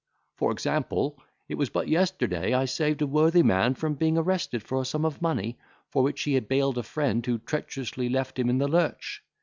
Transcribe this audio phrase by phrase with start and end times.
[0.37, 4.81] For example, it was but yesterday I saved a worthy man from being arrested for
[4.81, 5.59] a sum of money,
[5.91, 9.23] for which he had bailed a friend who treacherously left him in the lurch.